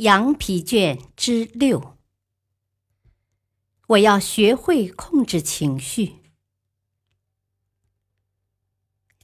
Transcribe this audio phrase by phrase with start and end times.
[0.00, 1.98] 羊皮卷之六，
[3.88, 6.14] 我要学会控制情绪。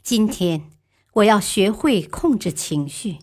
[0.02, 0.70] 今天
[1.14, 3.20] 我要学会控制情绪。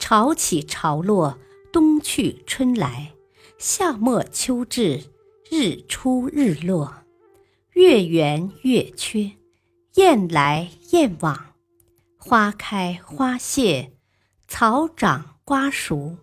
[0.00, 1.38] 潮起潮落，
[1.72, 3.14] 冬去春来，
[3.58, 5.12] 夏末秋至，
[5.48, 7.04] 日出日落，
[7.74, 9.36] 月圆月缺，
[9.94, 11.54] 雁来雁往，
[12.16, 13.92] 花开花谢，
[14.48, 16.18] 草长瓜熟。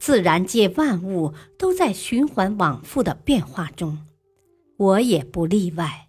[0.00, 4.06] 自然界万物都在循环往复的变化中，
[4.78, 6.08] 我也不例外。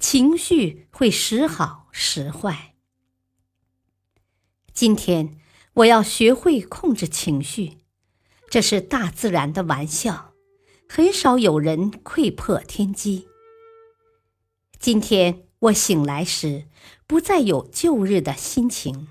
[0.00, 2.74] 情绪会时好时坏。
[4.74, 5.38] 今天
[5.74, 7.78] 我要学会控制情绪，
[8.50, 10.32] 这是大自然的玩笑，
[10.88, 13.28] 很少有人窥破天机。
[14.80, 16.64] 今天我醒来时，
[17.06, 19.06] 不再有旧日的心情，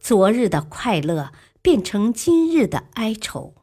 [0.00, 1.32] 昨日的快乐。
[1.62, 3.54] 变成今日的哀愁，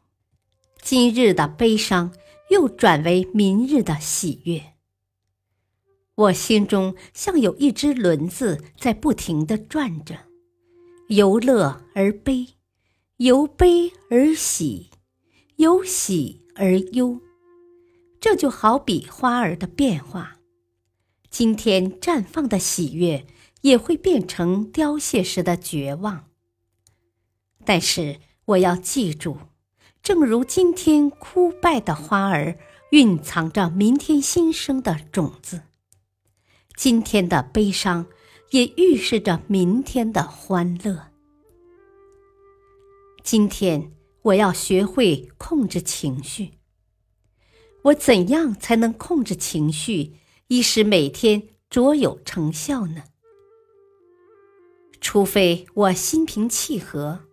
[0.80, 2.14] 今日的悲伤
[2.50, 4.74] 又转为明日的喜悦。
[6.14, 10.26] 我心中像有一只轮子在不停的转着，
[11.08, 12.48] 由乐而悲，
[13.16, 14.90] 由悲而喜，
[15.56, 17.20] 由喜而忧。
[18.20, 20.38] 这就好比花儿的变化，
[21.30, 23.26] 今天绽放的喜悦，
[23.62, 26.27] 也会变成凋谢时的绝望。
[27.68, 29.36] 但是我要记住，
[30.02, 32.56] 正如今天枯败的花儿
[32.92, 35.64] 蕴藏着明天新生的种子，
[36.74, 38.06] 今天的悲伤
[38.52, 41.08] 也预示着明天的欢乐。
[43.22, 43.92] 今天
[44.22, 46.52] 我要学会控制情绪。
[47.82, 50.14] 我怎样才能控制情绪，
[50.46, 53.04] 以使每天卓有成效呢？
[55.02, 57.27] 除非我心平气和。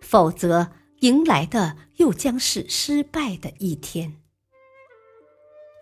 [0.00, 4.20] 否则，迎来的又将是失败的一天。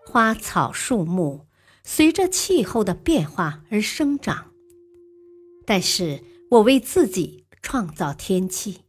[0.04, 1.47] 花草树木
[1.82, 4.53] 随着气候的变化而生长，
[5.65, 8.82] 但是我为自己创造天气，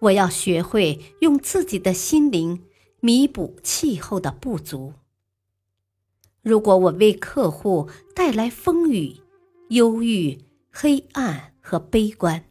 [0.00, 2.64] 我要学会用自己的心灵
[3.00, 4.94] 弥补气候的不足。
[6.42, 9.16] 如果我为客户带来风雨、
[9.70, 12.47] 忧郁、黑暗和悲观，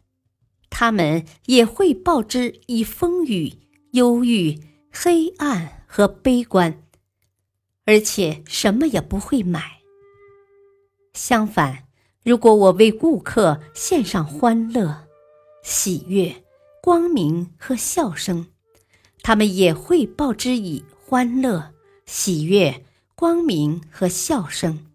[0.70, 3.54] 他们也会报之以风雨、
[3.92, 4.60] 忧郁、
[4.92, 6.84] 黑暗和悲观，
[7.86, 9.80] 而且什么也不会买。
[11.14, 11.86] 相反，
[12.24, 15.08] 如果我为顾客献上欢乐、
[15.64, 16.44] 喜悦、
[16.84, 18.48] 光明和笑声，
[19.24, 21.74] 他们也会报之以欢乐、
[22.06, 22.86] 喜悦、
[23.16, 24.86] 光明和笑声，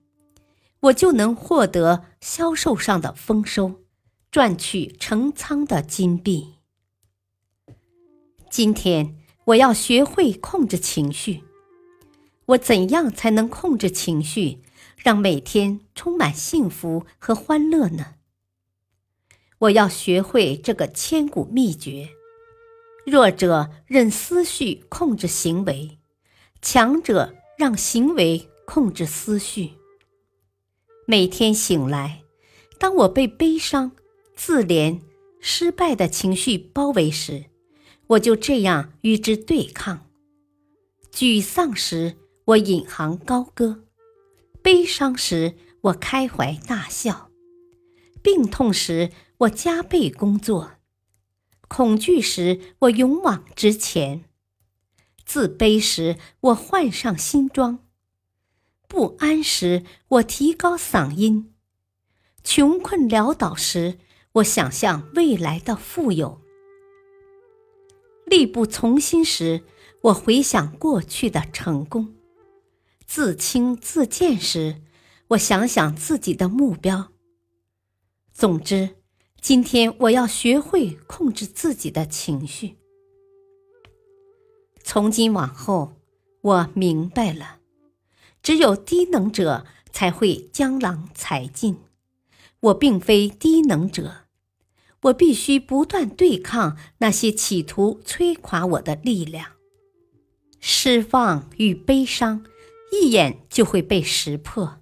[0.80, 3.81] 我就能获得销售上的丰收。
[4.32, 6.54] 赚取成仓的金币。
[8.48, 11.44] 今天我要学会控制情绪。
[12.46, 14.62] 我怎样才能控制情绪，
[14.96, 18.14] 让每天充满幸福和欢乐呢？
[19.58, 22.08] 我要学会这个千古秘诀：
[23.04, 25.98] 弱者任思绪控制行为，
[26.62, 29.72] 强者让行为控制思绪。
[31.06, 32.22] 每天醒来，
[32.78, 33.92] 当我被悲伤。
[34.34, 35.00] 自怜、
[35.40, 37.46] 失败的情绪包围时，
[38.08, 39.98] 我就这样与之对抗；
[41.12, 42.16] 沮丧时，
[42.46, 43.84] 我引吭高歌；
[44.62, 47.30] 悲伤时，我开怀大笑；
[48.22, 50.78] 病痛时，我加倍工作；
[51.68, 54.24] 恐惧时，我勇往直前；
[55.24, 57.78] 自卑时，我换上新装；
[58.88, 61.52] 不安时，我提高嗓音；
[62.42, 63.98] 穷困潦倒时，
[64.36, 66.40] 我想象未来的富有，
[68.24, 69.62] 力不从心时，
[70.04, 72.14] 我回想过去的成功；
[73.04, 74.80] 自轻自贱时，
[75.28, 77.12] 我想想自己的目标。
[78.32, 78.96] 总之，
[79.42, 82.76] 今天我要学会控制自己的情绪。
[84.82, 85.92] 从今往后，
[86.40, 87.58] 我明白了，
[88.42, 91.76] 只有低能者才会江郎才尽。
[92.60, 94.21] 我并非低能者。
[95.02, 99.52] 我必须不断对抗那些企图摧垮我的力量。
[100.60, 102.44] 失望与悲伤
[102.92, 104.80] 一眼就会被识破，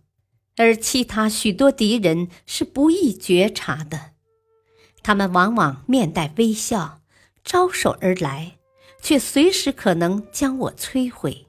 [0.57, 4.11] 而其他许多敌人是不易觉察的。
[5.03, 7.01] 他们往往面带微笑，
[7.43, 8.59] 招手而来，
[9.01, 11.47] 却随时可能将我摧毁。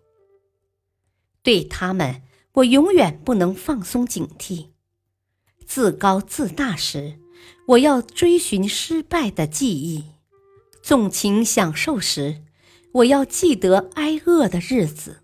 [1.44, 2.22] 对他们，
[2.54, 4.68] 我永远不能放松警惕。
[5.66, 7.20] 自高自大时，
[7.68, 10.04] 我要追寻失败的记忆；
[10.82, 12.44] 纵情享受时，
[12.94, 15.22] 我要记得挨饿的日子；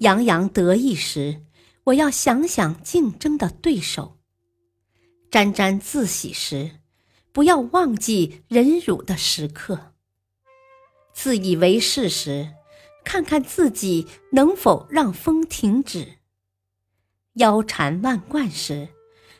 [0.00, 1.42] 洋洋得意时，
[1.84, 4.18] 我要想想竞争的对手；
[5.30, 6.80] 沾沾自喜时，
[7.32, 9.92] 不要忘记忍辱的时刻；
[11.12, 12.50] 自以为是时，
[13.04, 16.18] 看看自己能否让风停止；
[17.34, 18.88] 腰缠万贯时，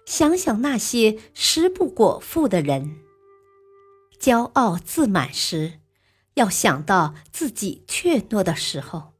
[0.04, 2.96] 想想那些食不果腹的人；
[4.20, 5.80] 骄傲自满时，
[6.34, 9.14] 要想到自己怯懦的时候；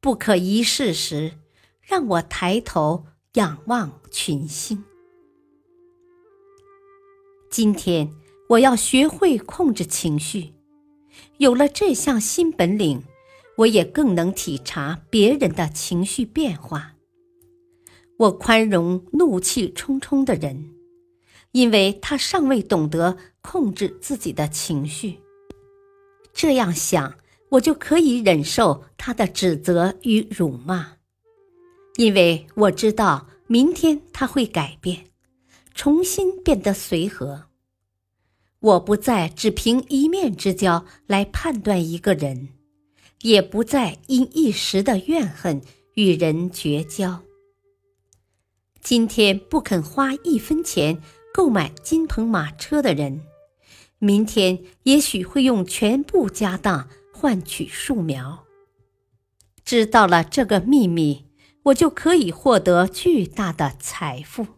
[0.00, 1.38] 不可一世时，
[1.80, 4.84] 让我抬头仰望群星。
[7.50, 8.10] 今天
[8.48, 10.54] 我要学会控制情绪，
[11.36, 13.04] 有了这项新本领，
[13.58, 16.94] 我也更能体察别人的情绪变化。
[18.18, 20.70] 我宽容怒气冲冲的人，
[21.50, 25.18] 因为他尚未懂得控制自己的情绪。
[26.32, 27.14] 这样想，
[27.50, 30.92] 我就可以忍受他的指责与辱骂，
[31.96, 35.06] 因为我知道明天他会改变，
[35.74, 37.46] 重新变得随和。
[38.60, 42.50] 我不再只凭一面之交来判断一个人，
[43.22, 45.60] 也不再因一时的怨恨
[45.94, 47.22] 与人绝交。
[48.82, 51.00] 今天不肯花一分钱
[51.32, 53.22] 购买金鹏马车的人，
[54.00, 58.44] 明天也许会用全部家当换取树苗。
[59.64, 61.26] 知道了这个秘密，
[61.62, 64.48] 我就可以获得巨大的财富。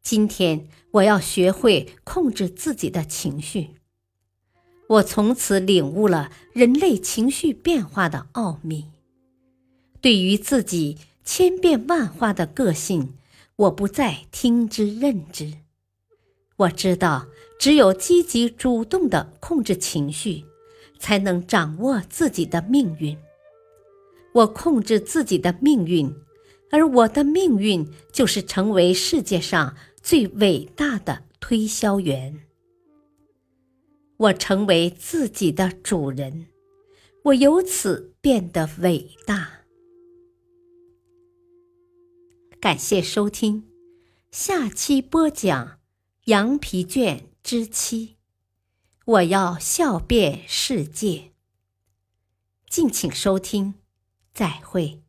[0.00, 3.70] 今天我要学会控制自己的情绪。
[4.86, 8.92] 我从此领悟了人类情绪变化的奥秘。
[10.00, 10.98] 对于自己。
[11.30, 13.12] 千变万化的个性，
[13.54, 15.58] 我不再听之任之。
[16.56, 17.26] 我知道，
[17.58, 20.46] 只有积极主动的控制情绪，
[20.98, 23.14] 才能掌握自己的命运。
[24.32, 26.10] 我控制自己的命运，
[26.70, 32.40] 而我的命运就是成为世界上最伟大的推销员。
[34.16, 36.46] 我成为自己的主人，
[37.24, 39.57] 我由此变得伟大。
[42.60, 43.68] 感谢收听，
[44.32, 45.66] 下期播讲
[46.24, 48.06] 《羊皮卷之七》，
[49.04, 51.30] 我要笑遍世界。
[52.68, 53.74] 敬请收听，
[54.34, 55.04] 再会。